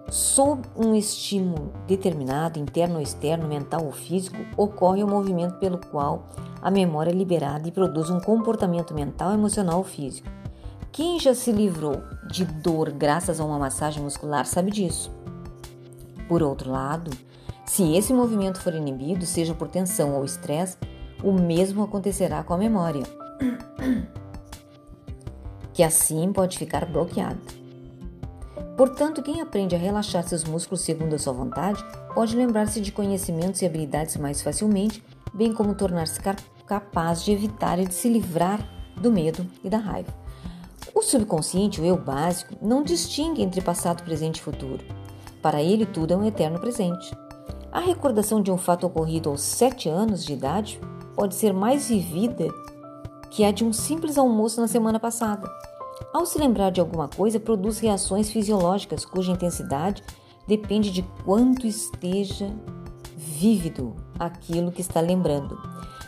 Sob 0.09 0.63
um 0.75 0.95
estímulo 0.95 1.71
determinado, 1.85 2.57
interno 2.57 2.95
ou 2.95 3.01
externo, 3.01 3.47
mental 3.47 3.85
ou 3.85 3.91
físico, 3.91 4.37
ocorre 4.57 5.03
o 5.03 5.05
um 5.05 5.09
movimento 5.11 5.59
pelo 5.59 5.77
qual 5.77 6.25
a 6.59 6.71
memória 6.71 7.11
é 7.11 7.13
liberada 7.13 7.67
e 7.67 7.71
produz 7.71 8.09
um 8.09 8.19
comportamento 8.19 8.91
mental, 8.91 9.33
emocional 9.33 9.77
ou 9.77 9.83
físico. 9.83 10.27
Quem 10.91 11.19
já 11.19 11.35
se 11.35 11.51
livrou 11.51 12.01
de 12.31 12.43
dor 12.43 12.89
graças 12.91 13.39
a 13.39 13.45
uma 13.45 13.59
massagem 13.59 14.01
muscular 14.01 14.47
sabe 14.47 14.71
disso. 14.71 15.11
Por 16.27 16.41
outro 16.41 16.71
lado, 16.71 17.11
se 17.67 17.95
esse 17.95 18.11
movimento 18.11 18.59
for 18.59 18.73
inibido, 18.73 19.27
seja 19.27 19.53
por 19.53 19.67
tensão 19.67 20.15
ou 20.15 20.25
estresse, 20.25 20.75
o 21.23 21.31
mesmo 21.31 21.83
acontecerá 21.83 22.43
com 22.43 22.53
a 22.55 22.57
memória, 22.57 23.03
que 25.73 25.83
assim 25.83 26.31
pode 26.31 26.57
ficar 26.57 26.85
bloqueada. 26.85 27.39
Portanto, 28.77 29.21
quem 29.21 29.41
aprende 29.41 29.75
a 29.75 29.77
relaxar 29.77 30.27
seus 30.27 30.43
músculos 30.43 30.81
segundo 30.81 31.15
a 31.15 31.19
sua 31.19 31.33
vontade 31.33 31.83
pode 32.13 32.35
lembrar-se 32.35 32.81
de 32.81 32.91
conhecimentos 32.91 33.61
e 33.61 33.65
habilidades 33.65 34.17
mais 34.17 34.41
facilmente, 34.41 35.03
bem 35.33 35.53
como 35.53 35.75
tornar-se 35.75 36.19
capaz 36.65 37.23
de 37.23 37.31
evitar 37.31 37.79
e 37.79 37.85
de 37.85 37.93
se 37.93 38.09
livrar 38.09 38.59
do 38.97 39.11
medo 39.11 39.45
e 39.63 39.69
da 39.69 39.77
raiva. 39.77 40.13
O 40.93 41.01
subconsciente, 41.01 41.81
o 41.81 41.85
eu 41.85 41.97
básico, 41.97 42.55
não 42.61 42.83
distingue 42.83 43.41
entre 43.41 43.61
passado, 43.61 44.03
presente 44.03 44.37
e 44.37 44.41
futuro. 44.41 44.83
Para 45.41 45.61
ele, 45.61 45.85
tudo 45.85 46.13
é 46.13 46.17
um 46.17 46.25
eterno 46.25 46.59
presente. 46.59 47.15
A 47.71 47.79
recordação 47.79 48.41
de 48.41 48.49
um 48.51 48.57
fato 48.57 48.87
ocorrido 48.87 49.29
aos 49.29 49.41
sete 49.41 49.89
anos 49.89 50.23
de 50.23 50.33
idade 50.33 50.79
pode 51.15 51.35
ser 51.35 51.53
mais 51.53 51.89
vivida 51.89 52.47
que 53.35 53.43
a 53.43 53.51
de 53.51 53.65
um 53.65 53.73
simples 53.73 54.17
almoço 54.17 54.61
na 54.61 54.67
semana 54.67 54.97
passada. 54.97 55.51
Ao 56.13 56.25
se 56.25 56.39
lembrar 56.39 56.69
de 56.69 56.79
alguma 56.79 57.09
coisa, 57.09 57.37
produz 57.37 57.79
reações 57.79 58.31
fisiológicas 58.31 59.03
cuja 59.03 59.33
intensidade 59.33 60.01
depende 60.47 60.89
de 60.89 61.01
quanto 61.25 61.67
esteja 61.67 62.49
vívido 63.17 63.93
aquilo 64.17 64.71
que 64.71 64.79
está 64.79 65.01
lembrando. 65.01 65.59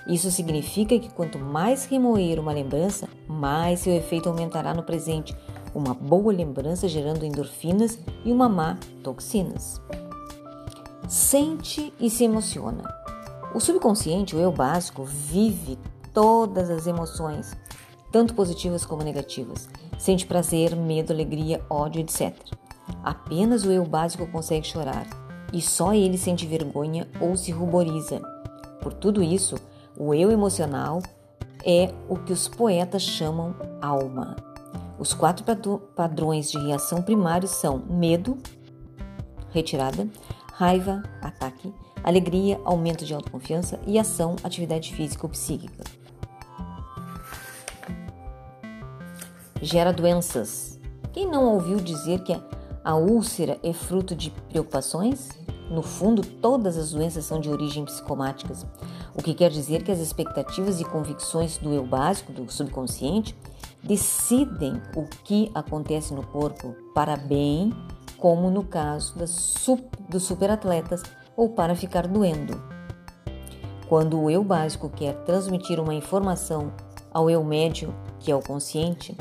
Isso 0.08 0.32
significa 0.32 0.98
que 0.98 1.10
quanto 1.10 1.38
mais 1.38 1.84
remoer 1.84 2.40
uma 2.40 2.54
lembrança, 2.54 3.10
mais 3.28 3.82
seu 3.82 3.94
efeito 3.94 4.30
aumentará 4.30 4.74
no 4.74 4.84
presente. 4.84 5.36
Uma 5.76 5.94
boa 5.94 6.32
lembrança 6.32 6.88
gerando 6.88 7.26
endorfinas 7.26 8.00
e 8.24 8.32
uma 8.32 8.48
má 8.48 8.78
toxinas. 9.04 9.82
Sente 11.10 11.92
e 12.00 12.10
se 12.10 12.24
emociona. 12.24 12.84
O 13.54 13.60
subconsciente, 13.60 14.34
o 14.34 14.40
eu 14.40 14.52
básico, 14.52 15.04
vive 15.04 15.78
todas 16.18 16.72
as 16.72 16.88
emoções, 16.88 17.56
tanto 18.12 18.34
positivas 18.34 18.84
como 18.84 19.04
negativas. 19.04 19.70
Sente 20.00 20.26
prazer, 20.26 20.76
medo, 20.76 21.14
alegria, 21.14 21.64
ódio, 21.70 22.02
etc. 22.02 22.34
Apenas 23.04 23.64
o 23.64 23.72
eu 23.72 23.86
básico 23.86 24.26
consegue 24.26 24.66
chorar 24.66 25.06
e 25.54 25.62
só 25.62 25.94
ele 25.94 26.18
sente 26.18 26.48
vergonha 26.48 27.08
ou 27.22 27.38
se 27.38 27.52
ruboriza. 27.52 28.20
Por 28.82 28.94
tudo 28.94 29.22
isso, 29.22 29.58
o 29.96 30.12
eu 30.12 30.32
emocional 30.32 31.04
é 31.64 31.94
o 32.10 32.18
que 32.18 32.34
os 32.34 32.48
poetas 32.48 33.04
chamam 33.04 33.56
alma. 33.80 34.36
Os 34.98 35.14
quatro 35.14 35.44
padrões 35.96 36.50
de 36.50 36.58
reação 36.58 37.04
primários 37.04 37.52
são 37.52 37.84
medo, 37.88 38.40
retirada, 39.52 40.08
raiva, 40.52 41.04
ataque, 41.22 41.72
alegria, 42.04 42.60
aumento 42.66 43.06
de 43.06 43.14
autoconfiança 43.14 43.80
e 43.86 44.00
ação, 44.00 44.36
atividade 44.44 44.96
física 44.96 45.28
ou 45.28 45.30
psíquica. 45.30 45.97
Gera 49.62 49.92
doenças. 49.92 50.80
Quem 51.12 51.28
não 51.30 51.54
ouviu 51.54 51.78
dizer 51.78 52.24
que 52.24 52.40
a 52.84 52.96
úlcera 52.96 53.58
é 53.64 53.74
fruto 53.74 54.16
de 54.16 54.32
preocupações? 54.50 55.30
No 55.70 55.82
fundo, 55.82 56.22
todas 56.22 56.78
as 56.78 56.92
doenças 56.92 57.26
são 57.26 57.40
de 57.40 57.50
origem 57.50 57.84
psicomáticas, 57.84 58.66
o 59.14 59.22
que 59.22 59.34
quer 59.34 59.50
dizer 59.50 59.84
que 59.84 59.92
as 59.92 60.00
expectativas 60.00 60.80
e 60.80 60.86
convicções 60.86 61.58
do 61.58 61.74
eu 61.74 61.86
básico, 61.86 62.32
do 62.32 62.50
subconsciente, 62.50 63.36
decidem 63.84 64.82
o 64.96 65.04
que 65.24 65.52
acontece 65.54 66.14
no 66.14 66.26
corpo 66.26 66.74
para 66.94 67.18
bem, 67.18 67.74
como 68.18 68.50
no 68.50 68.64
caso 68.64 69.18
das 69.18 69.56
dos 70.10 70.24
superatletas, 70.24 71.04
ou 71.36 71.50
para 71.50 71.76
ficar 71.76 72.08
doendo. 72.08 72.62
Quando 73.90 74.20
o 74.20 74.30
eu 74.30 74.44
básico 74.44 74.90
quer 74.90 75.14
transmitir 75.24 75.80
uma 75.80 75.94
informação 75.94 76.72
ao 77.14 77.30
eu 77.30 77.44
médio, 77.44 77.94
que 78.20 78.32
é 78.32 78.36
o 78.36 78.42
consciente, 78.42 79.16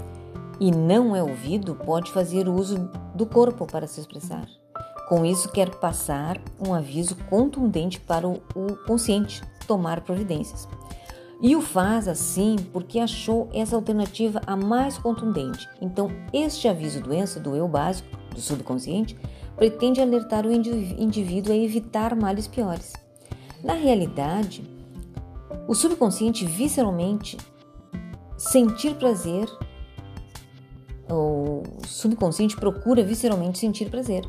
e 0.60 0.70
não 0.70 1.14
é 1.14 1.22
ouvido, 1.22 1.74
pode 1.74 2.10
fazer 2.12 2.48
uso 2.48 2.90
do 3.14 3.26
corpo 3.26 3.66
para 3.66 3.86
se 3.86 4.00
expressar. 4.00 4.48
Com 5.08 5.24
isso, 5.24 5.50
quer 5.52 5.70
passar 5.76 6.40
um 6.58 6.74
aviso 6.74 7.16
contundente 7.30 8.00
para 8.00 8.26
o 8.26 8.40
consciente 8.86 9.42
tomar 9.66 10.00
providências. 10.00 10.68
E 11.40 11.54
o 11.54 11.60
faz 11.60 12.08
assim 12.08 12.56
porque 12.72 12.98
achou 12.98 13.48
essa 13.52 13.76
alternativa 13.76 14.40
a 14.46 14.56
mais 14.56 14.96
contundente. 14.96 15.68
Então, 15.80 16.10
este 16.32 16.66
aviso 16.66 17.02
doença 17.02 17.38
do 17.38 17.54
eu 17.54 17.68
básico, 17.68 18.08
do 18.34 18.40
subconsciente, 18.40 19.16
pretende 19.54 20.00
alertar 20.00 20.46
o 20.46 20.52
indivíduo 20.52 21.52
a 21.52 21.56
evitar 21.56 22.16
males 22.16 22.48
piores. 22.48 22.94
Na 23.62 23.74
realidade, 23.74 24.64
o 25.68 25.74
subconsciente 25.74 26.44
visceralmente 26.44 27.36
sentir 28.36 28.94
prazer 28.94 29.46
o 31.08 31.62
subconsciente 31.86 32.56
procura 32.56 33.02
visceralmente 33.02 33.58
sentir 33.58 33.90
prazer. 33.90 34.24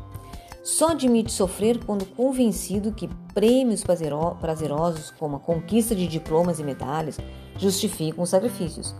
Só 0.62 0.90
admite 0.90 1.32
sofrer 1.32 1.82
quando 1.84 2.04
convencido 2.04 2.92
que 2.92 3.08
prêmios 3.32 3.82
prazerosos, 3.82 5.10
como 5.12 5.36
a 5.36 5.40
conquista 5.40 5.94
de 5.94 6.06
diplomas 6.06 6.60
e 6.60 6.64
medalhas, 6.64 7.18
justificam 7.56 8.22
os 8.22 8.30
sacrifícios. 8.30 8.94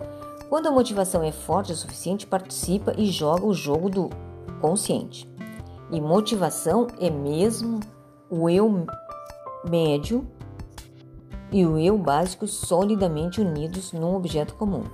Quando 0.48 0.66
a 0.66 0.72
motivação 0.72 1.22
é 1.22 1.30
forte 1.30 1.72
o 1.72 1.76
suficiente, 1.76 2.26
participa 2.26 2.94
e 2.96 3.06
joga 3.06 3.44
o 3.44 3.52
jogo 3.52 3.90
do 3.90 4.08
consciente. 4.60 5.28
E 5.90 6.00
motivação 6.00 6.86
é 6.98 7.10
mesmo 7.10 7.80
o 8.30 8.48
eu 8.48 8.86
médio 9.68 10.26
e 11.52 11.66
o 11.66 11.78
eu 11.78 11.98
básico 11.98 12.46
solidamente 12.46 13.40
unidos 13.40 13.92
num 13.92 14.14
objeto 14.14 14.54
comum. 14.54 14.84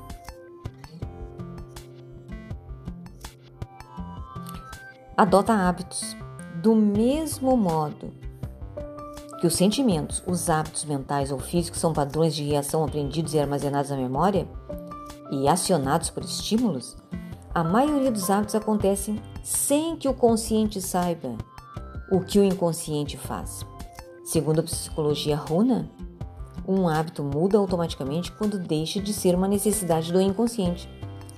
Adota 5.16 5.52
hábitos. 5.52 6.16
Do 6.62 6.74
mesmo 6.74 7.56
modo 7.56 8.12
que 9.40 9.46
os 9.46 9.54
sentimentos, 9.54 10.22
os 10.26 10.48
hábitos 10.48 10.84
mentais 10.84 11.30
ou 11.30 11.38
físicos 11.38 11.78
são 11.78 11.92
padrões 11.92 12.34
de 12.34 12.42
reação 12.42 12.82
aprendidos 12.82 13.34
e 13.34 13.38
armazenados 13.38 13.90
na 13.90 13.96
memória 13.96 14.48
e 15.30 15.46
acionados 15.46 16.10
por 16.10 16.24
estímulos, 16.24 16.96
a 17.54 17.62
maioria 17.62 18.10
dos 18.10 18.30
hábitos 18.30 18.54
acontecem 18.54 19.20
sem 19.42 19.96
que 19.96 20.08
o 20.08 20.14
consciente 20.14 20.80
saiba 20.80 21.36
o 22.10 22.20
que 22.20 22.38
o 22.38 22.44
inconsciente 22.44 23.16
faz. 23.16 23.64
Segundo 24.24 24.60
a 24.60 24.62
psicologia 24.62 25.36
runa, 25.36 25.90
um 26.66 26.88
hábito 26.88 27.22
muda 27.22 27.58
automaticamente 27.58 28.32
quando 28.32 28.58
deixa 28.58 29.00
de 29.00 29.12
ser 29.12 29.34
uma 29.34 29.46
necessidade 29.46 30.10
do 30.12 30.20
inconsciente. 30.20 30.88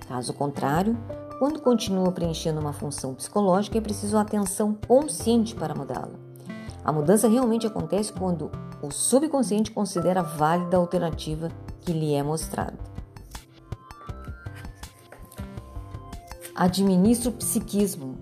Caso 0.06 0.32
contrário, 0.32 0.96
quando 1.38 1.60
continua 1.60 2.10
preenchendo 2.12 2.60
uma 2.60 2.72
função 2.72 3.14
psicológica, 3.14 3.76
é 3.76 3.80
preciso 3.80 4.16
atenção 4.16 4.74
consciente 4.86 5.54
para 5.54 5.74
mudá-la. 5.74 6.18
A 6.82 6.92
mudança 6.92 7.28
realmente 7.28 7.66
acontece 7.66 8.12
quando 8.12 8.50
o 8.82 8.90
subconsciente 8.90 9.70
considera 9.70 10.22
válida 10.22 10.76
a 10.76 10.80
alternativa 10.80 11.50
que 11.80 11.92
lhe 11.92 12.14
é 12.14 12.22
mostrada. 12.22 12.78
Administra 16.54 17.28
o 17.28 17.34
psiquismo. 17.34 18.16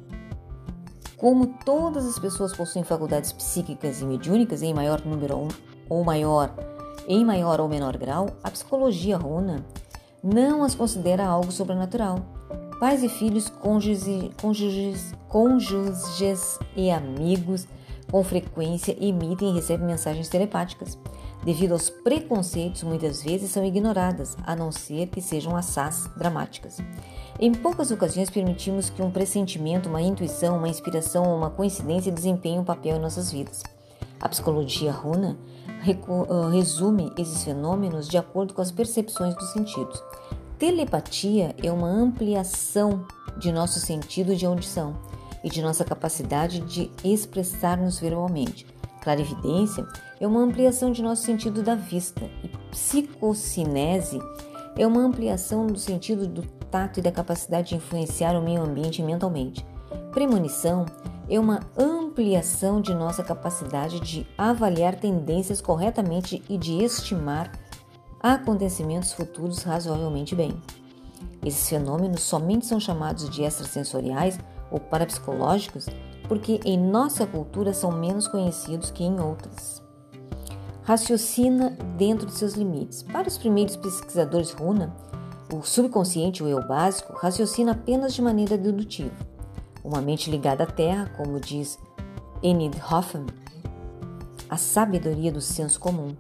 Como 1.16 1.54
todas 1.64 2.04
as 2.06 2.18
pessoas 2.18 2.54
possuem 2.54 2.84
faculdades 2.84 3.32
psíquicas 3.32 4.00
e 4.00 4.04
mediúnicas 4.04 4.60
em 4.60 4.74
maior 4.74 5.04
número 5.04 5.48
ou 5.88 6.04
maior, 6.04 6.52
em 7.06 7.24
maior 7.24 7.60
ou 7.60 7.68
menor 7.68 7.96
grau, 7.96 8.30
a 8.42 8.50
psicologia 8.50 9.16
runa 9.16 9.64
não 10.22 10.64
as 10.64 10.74
considera 10.74 11.24
algo 11.24 11.52
sobrenatural 11.52 12.43
Pais 12.78 13.02
e 13.02 13.08
filhos, 13.08 13.48
cônjuges, 13.48 14.30
cônjuges, 14.40 15.14
cônjuges 15.28 16.58
e 16.76 16.90
amigos 16.90 17.66
com 18.10 18.22
frequência 18.22 18.96
emitem 19.00 19.50
e 19.50 19.54
recebem 19.54 19.86
mensagens 19.86 20.28
telepáticas. 20.28 20.98
Devido 21.44 21.72
aos 21.72 21.90
preconceitos, 21.90 22.82
muitas 22.82 23.22
vezes 23.22 23.50
são 23.50 23.64
ignoradas, 23.64 24.36
a 24.44 24.56
não 24.56 24.72
ser 24.72 25.08
que 25.08 25.20
sejam 25.20 25.56
assás 25.56 26.08
dramáticas. 26.16 26.78
Em 27.38 27.52
poucas 27.52 27.90
ocasiões 27.90 28.30
permitimos 28.30 28.88
que 28.88 29.02
um 29.02 29.10
pressentimento, 29.10 29.88
uma 29.88 30.00
intuição, 30.00 30.56
uma 30.56 30.68
inspiração 30.68 31.24
ou 31.24 31.36
uma 31.36 31.50
coincidência 31.50 32.12
desempenhem 32.12 32.60
um 32.60 32.64
papel 32.64 32.96
em 32.96 33.00
nossas 33.00 33.30
vidas. 33.30 33.62
A 34.20 34.28
psicologia 34.28 34.90
runa 34.90 35.36
ah, 35.66 36.48
resume 36.50 37.12
esses 37.18 37.44
fenômenos 37.44 38.08
de 38.08 38.16
acordo 38.16 38.54
com 38.54 38.62
as 38.62 38.70
percepções 38.70 39.34
dos 39.34 39.52
sentidos. 39.52 40.02
Telepatia 40.58 41.54
é 41.62 41.70
uma 41.70 41.88
ampliação 41.88 43.04
de 43.38 43.50
nosso 43.50 43.80
sentido 43.80 44.36
de 44.36 44.46
audição. 44.46 44.96
e 45.42 45.50
de 45.50 45.60
nossa 45.60 45.84
capacidade 45.84 46.60
de 46.60 46.90
expressar-nos 47.04 47.98
verbalmente. 47.98 48.66
Clarividência 49.02 49.86
é 50.18 50.26
uma 50.26 50.40
ampliação 50.40 50.90
de 50.90 51.02
nosso 51.02 51.22
sentido 51.22 51.62
da 51.62 51.74
vista 51.74 52.24
e 52.42 52.48
psicocinese 52.70 54.18
é 54.74 54.86
uma 54.86 55.02
ampliação 55.02 55.66
do 55.66 55.78
sentido 55.78 56.26
do 56.26 56.40
tato 56.70 56.98
e 56.98 57.02
da 57.02 57.12
capacidade 57.12 57.68
de 57.68 57.74
influenciar 57.74 58.34
o 58.34 58.42
meio 58.42 58.62
ambiente 58.62 59.02
mentalmente. 59.02 59.66
Premonição 60.12 60.86
é 61.28 61.38
uma 61.38 61.60
ampliação 61.76 62.80
de 62.80 62.94
nossa 62.94 63.22
capacidade 63.22 64.00
de 64.00 64.26
avaliar 64.38 64.94
tendências 64.94 65.60
corretamente 65.60 66.42
e 66.48 66.56
de 66.56 66.82
estimar 66.82 67.52
acontecimentos 68.32 69.12
futuros 69.12 69.62
razoavelmente 69.62 70.34
bem. 70.34 70.56
Esses 71.44 71.68
fenômenos 71.68 72.22
somente 72.22 72.64
são 72.64 72.80
chamados 72.80 73.28
de 73.28 73.42
extrasensoriais 73.42 74.38
ou 74.70 74.80
parapsicológicos 74.80 75.86
porque 76.26 76.58
em 76.64 76.78
nossa 76.78 77.26
cultura 77.26 77.74
são 77.74 77.92
menos 77.92 78.26
conhecidos 78.26 78.90
que 78.90 79.04
em 79.04 79.20
outras. 79.20 79.82
Raciocina 80.84 81.76
dentro 81.98 82.26
de 82.26 82.32
seus 82.32 82.54
limites. 82.54 83.02
Para 83.02 83.28
os 83.28 83.36
primeiros 83.36 83.76
pesquisadores 83.76 84.52
runa, 84.52 84.96
o 85.52 85.62
subconsciente, 85.62 86.42
o 86.42 86.48
eu 86.48 86.66
básico, 86.66 87.12
raciocina 87.12 87.72
apenas 87.72 88.14
de 88.14 88.22
maneira 88.22 88.56
dedutiva. 88.56 89.14
Uma 89.84 90.00
mente 90.00 90.30
ligada 90.30 90.64
à 90.64 90.66
Terra, 90.66 91.12
como 91.14 91.38
diz 91.38 91.78
Enid 92.42 92.74
Hoffman, 92.90 93.26
a 94.48 94.56
sabedoria 94.56 95.30
do 95.30 95.42
senso 95.42 95.78
comum. 95.78 96.16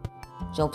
Já 0.54 0.64
o 0.64 0.70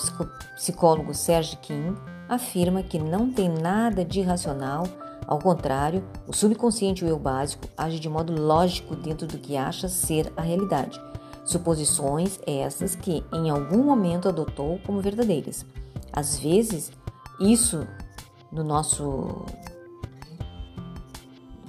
psicólogo 0.55 1.13
Serge 1.13 1.55
King 1.57 1.95
afirma 2.27 2.83
que 2.83 2.99
não 2.99 3.31
tem 3.31 3.49
nada 3.49 4.03
de 4.03 4.19
irracional, 4.19 4.83
ao 5.25 5.39
contrário, 5.39 6.03
o 6.27 6.33
subconsciente, 6.33 7.05
o 7.05 7.07
eu 7.07 7.17
básico, 7.17 7.67
age 7.77 7.99
de 7.99 8.09
modo 8.09 8.33
lógico 8.33 8.95
dentro 8.95 9.25
do 9.25 9.37
que 9.37 9.55
acha 9.55 9.87
ser 9.87 10.31
a 10.35 10.41
realidade. 10.41 10.99
Suposições 11.45 12.39
essas 12.45 12.95
que 12.95 13.23
em 13.31 13.49
algum 13.49 13.83
momento 13.83 14.27
adotou 14.27 14.79
como 14.85 15.01
verdadeiras. 15.01 15.65
Às 16.11 16.37
vezes, 16.37 16.91
isso 17.39 17.87
no 18.51 18.63
nosso 18.63 19.45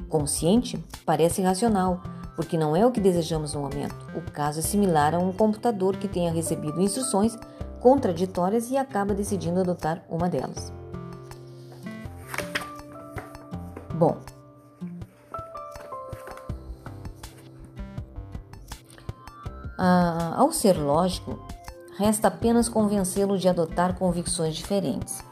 consciente 0.08 0.82
parece 1.06 1.40
irracional, 1.40 2.02
porque 2.34 2.58
não 2.58 2.74
é 2.74 2.84
o 2.84 2.90
que 2.90 3.00
desejamos 3.00 3.54
no 3.54 3.60
momento. 3.60 3.94
O 4.16 4.22
caso 4.32 4.58
é 4.58 4.62
similar 4.62 5.14
a 5.14 5.18
um 5.18 5.32
computador 5.32 5.96
que 5.96 6.08
tenha 6.08 6.32
recebido 6.32 6.80
instruções 6.80 7.36
contraditórias 7.80 8.70
e 8.70 8.76
acaba 8.76 9.14
decidindo 9.14 9.60
adotar 9.60 10.04
uma 10.08 10.28
delas. 10.28 10.72
Bom, 13.94 14.16
ah, 19.78 20.34
ao 20.36 20.52
ser 20.52 20.78
lógico, 20.78 21.38
resta 21.98 22.28
apenas 22.28 22.68
convencê-lo 22.68 23.36
de 23.36 23.48
adotar 23.48 23.98
convicções 23.98 24.54
diferentes. 24.54 25.22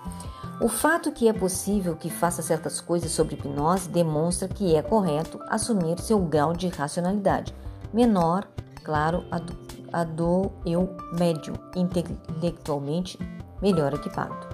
O 0.60 0.68
fato 0.68 1.12
que 1.12 1.28
é 1.28 1.32
possível 1.32 1.94
que 1.94 2.10
faça 2.10 2.42
certas 2.42 2.80
coisas 2.80 3.12
sobre 3.12 3.36
hipnose 3.36 3.88
demonstra 3.88 4.48
que 4.48 4.74
é 4.74 4.82
correto 4.82 5.38
assumir 5.48 6.00
seu 6.00 6.18
grau 6.18 6.52
de 6.52 6.66
racionalidade, 6.66 7.54
menor, 7.92 8.44
claro, 8.82 9.24
a 9.30 9.38
do, 9.38 9.67
a 9.92 10.04
do 10.04 10.50
eu 10.64 10.96
médio, 11.18 11.54
intelectualmente 11.74 13.18
melhor 13.60 13.94
equipado. 13.94 14.46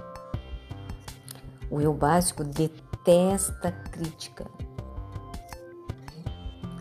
O 1.71 1.81
eu 1.81 1.93
básico 1.93 2.45
detesta 2.45 3.73
crítica. 3.91 4.47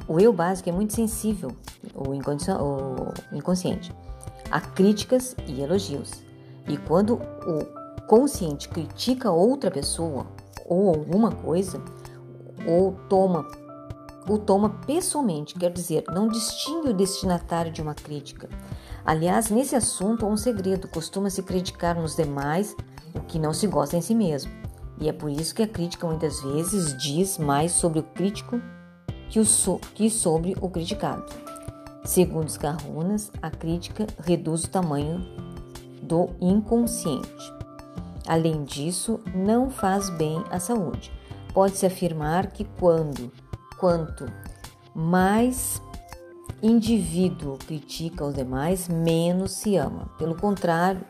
O 0.07 0.19
eu 0.19 0.33
básico 0.33 0.69
é 0.69 0.71
muito 0.71 0.93
sensível, 0.93 1.55
o 1.95 2.13
inconsciente, 2.13 3.95
a 4.51 4.59
críticas 4.59 5.35
e 5.47 5.61
elogios. 5.61 6.23
E 6.67 6.77
quando 6.77 7.15
o 7.15 8.05
consciente 8.07 8.69
critica 8.69 9.31
outra 9.31 9.71
pessoa 9.71 10.27
ou 10.65 10.89
alguma 10.89 11.31
coisa, 11.31 11.81
ou 12.67 12.93
toma 13.09 13.45
o 14.27 14.37
toma 14.37 14.69
pessoalmente, 14.69 15.55
quer 15.55 15.71
dizer, 15.71 16.03
não 16.13 16.27
distingue 16.27 16.89
o 16.89 16.93
destinatário 16.93 17.71
de 17.71 17.81
uma 17.81 17.93
crítica. 17.93 18.49
Aliás, 19.05 19.49
nesse 19.49 19.75
assunto 19.75 20.25
há 20.25 20.29
um 20.29 20.37
segredo: 20.37 20.87
costuma-se 20.87 21.43
criticar 21.43 21.99
nos 21.99 22.15
demais 22.15 22.75
o 23.13 23.19
que 23.21 23.37
não 23.37 23.53
se 23.53 23.67
gosta 23.67 23.97
em 23.97 24.01
si 24.01 24.15
mesmo. 24.15 24.51
E 24.99 25.09
é 25.09 25.13
por 25.13 25.29
isso 25.29 25.53
que 25.53 25.63
a 25.63 25.67
crítica 25.67 26.07
muitas 26.07 26.41
vezes 26.41 26.97
diz 26.97 27.37
mais 27.37 27.71
sobre 27.73 27.99
o 27.99 28.03
crítico 28.03 28.61
que, 29.29 29.43
so, 29.43 29.79
que 29.93 30.09
sobre 30.09 30.55
o 30.61 30.69
criticado. 30.69 31.25
Segundo 32.05 32.47
os 32.47 32.57
Kahunas, 32.57 33.31
a 33.41 33.49
crítica 33.49 34.05
reduz 34.19 34.65
o 34.65 34.69
tamanho 34.69 35.19
do 36.01 36.29
inconsciente. 36.39 37.53
Além 38.27 38.63
disso, 38.63 39.19
não 39.33 39.69
faz 39.69 40.09
bem 40.11 40.43
à 40.49 40.59
saúde. 40.59 41.11
Pode-se 41.53 41.85
afirmar 41.85 42.47
que 42.47 42.65
quando, 42.79 43.31
quanto 43.83 44.31
mais 44.95 45.81
indivíduo 46.61 47.57
critica 47.57 48.23
os 48.23 48.33
demais, 48.33 48.87
menos 48.87 49.51
se 49.51 49.75
ama. 49.75 50.09
Pelo 50.17 50.35
contrário, 50.35 51.01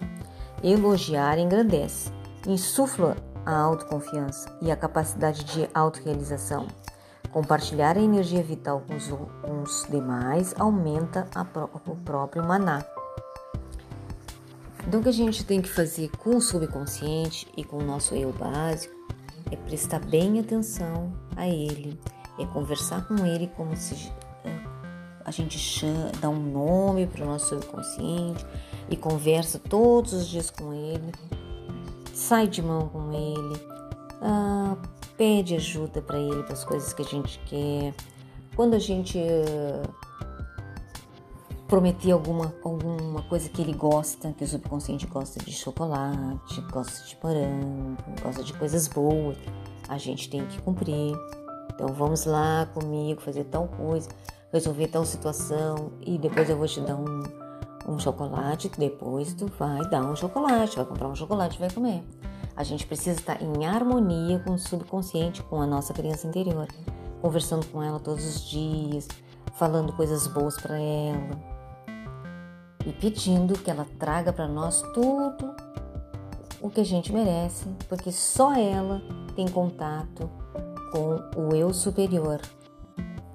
elogiar 0.64 1.38
engrandece, 1.38 2.12
insufla 2.48 3.16
a 3.46 3.56
autoconfiança 3.56 4.58
e 4.60 4.72
a 4.72 4.76
capacidade 4.76 5.44
de 5.44 5.70
autorrealização. 5.72 6.66
Compartilhar 7.32 7.96
a 7.96 8.02
energia 8.02 8.42
vital 8.42 8.82
com 8.88 8.96
os, 8.96 9.08
com 9.08 9.62
os 9.62 9.86
demais 9.88 10.56
aumenta 10.58 11.28
pró 11.54 11.70
o 11.86 11.96
próprio 11.98 12.44
maná. 12.44 12.84
Então, 14.88 15.00
o 15.00 15.04
que 15.04 15.10
a 15.10 15.14
gente 15.14 15.46
tem 15.46 15.62
que 15.62 15.70
fazer 15.70 16.10
com 16.18 16.38
o 16.38 16.42
subconsciente 16.42 17.48
e 17.56 17.64
com 17.64 17.78
o 17.78 17.86
nosso 17.86 18.16
eu 18.16 18.34
básico 18.34 18.96
é 19.52 19.56
prestar 19.56 20.00
bem 20.00 20.40
atenção 20.40 21.14
a 21.36 21.48
ele, 21.48 22.00
é 22.39 22.46
conversar 22.46 23.08
com 23.08 23.26
ele 23.26 23.48
como 23.56 23.76
se 23.76 24.12
é, 24.43 24.50
a 25.26 25.32
gente 25.32 25.58
chama, 25.58 26.12
dá 26.19 26.30
um 26.30 26.39
nome 26.39 27.08
para 27.08 27.24
o 27.24 27.28
nosso 27.28 27.50
subconsciente 27.50 28.46
e 28.89 28.96
conversa 28.96 29.60
todos 29.60 30.13
os 30.13 30.28
dias 30.28 30.50
com 30.50 30.74
ele, 30.74 31.12
sai 32.13 32.48
de 32.48 32.62
mão 32.62 32.89
com 32.89 33.12
ele, 33.12 33.67
ah, 34.22 34.76
pede 35.17 35.56
ajuda 35.56 36.02
para 36.02 36.17
ele 36.17 36.43
para 36.43 36.54
as 36.54 36.63
coisas 36.63 36.93
que 36.93 37.02
a 37.02 37.06
gente 37.06 37.39
quer. 37.46 37.93
Quando 38.56 38.76
a 38.76 38.80
gente 38.80 39.19
prometer 41.67 42.12
alguma, 42.12 42.54
alguma 42.63 43.24
coisa 43.24 43.50
que 43.50 43.62
ele 43.62 43.74
gosta, 43.74 44.32
que 44.34 44.43
o 44.43 44.48
subconsciente 44.48 45.08
gosta 45.08 45.43
de 45.43 45.52
chocolate, 45.52 46.62
gosta 46.72 47.04
de 47.08 47.17
morango, 47.24 47.98
gosta 48.22 48.43
de 48.43 48.54
coisas 48.54 48.88
boas, 48.88 49.38
a 49.89 49.98
gente 49.98 50.30
tem 50.30 50.46
que 50.46 50.62
cumprir. 50.62 51.15
Então 51.74 51.88
vamos 51.90 52.26
lá 52.26 52.68
comigo 52.74 53.22
fazer 53.22 53.46
tal 53.46 53.68
coisa, 53.68 54.10
resolver 54.52 54.88
tal 54.88 55.06
situação 55.06 55.92
e 56.02 56.18
depois 56.18 56.50
eu 56.50 56.58
vou 56.58 56.68
te 56.68 56.80
dar 56.82 56.96
um, 56.96 57.24
um 57.88 58.00
chocolate, 58.00 58.70
depois 58.78 59.34
tu 59.34 59.48
vai 59.58 59.88
dar 59.90 60.04
um 60.04 60.16
chocolate, 60.16 60.76
vai 60.76 60.86
comprar 60.86 61.08
um 61.08 61.16
chocolate 61.16 61.60
vai 61.60 61.72
comer. 61.72 62.04
A 62.56 62.64
gente 62.64 62.86
precisa 62.86 63.20
estar 63.20 63.42
em 63.42 63.66
harmonia 63.66 64.40
com 64.40 64.54
o 64.54 64.60
subconsciente, 64.60 65.42
com 65.44 65.60
a 65.60 65.66
nossa 65.66 65.92
criança 65.92 66.28
interior, 66.28 66.68
conversando 67.20 67.66
com 67.68 67.82
ela 67.82 68.00
todos 68.00 68.24
os 68.24 68.48
dias, 68.48 69.08
falando 69.56 69.92
coisas 69.94 70.28
boas 70.28 70.56
para 70.56 70.78
ela, 70.80 71.54
e 72.86 72.92
pedindo 72.94 73.58
que 73.58 73.72
ela 73.72 73.88
traga 73.98 74.32
para 74.32 74.48
nós 74.48 74.84
tudo 74.94 75.56
o 76.62 76.70
que 76.70 76.82
a 76.82 76.86
gente 76.86 77.12
merece, 77.12 77.66
porque 77.90 78.12
só 78.12 78.54
ela 78.54 79.02
tem 79.36 79.48
contato 79.48 80.30
com 80.93 81.19
o 81.36 81.56
eu 81.56 81.73
superior. 81.73 82.39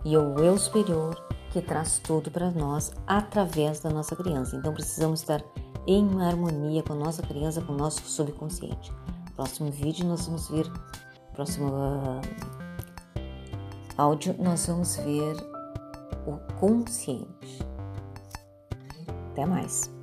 E 0.04 0.14
é 0.14 0.18
o 0.18 0.38
eu 0.38 0.56
superior 0.56 1.20
que 1.50 1.60
traz 1.60 1.98
tudo 1.98 2.30
para 2.30 2.52
nós 2.52 2.92
através 3.04 3.80
da 3.80 3.90
nossa 3.90 4.14
criança. 4.14 4.56
Então 4.56 4.72
precisamos 4.72 5.20
estar 5.20 5.42
em 5.86 6.22
harmonia 6.22 6.82
com 6.84 6.92
a 6.92 6.96
nossa 6.96 7.20
criança, 7.22 7.60
com 7.60 7.72
o 7.72 7.76
nosso 7.76 8.02
subconsciente. 8.02 8.92
Próximo 9.34 9.72
vídeo 9.72 10.06
nós 10.06 10.26
vamos 10.26 10.48
ver, 10.48 10.70
próximo 11.32 11.68
uh, 11.68 12.20
áudio 13.96 14.36
nós 14.38 14.66
vamos 14.66 14.96
ver 14.96 15.36
o 16.26 16.36
consciente. 16.58 17.66
Até 19.32 19.46
mais! 19.46 19.97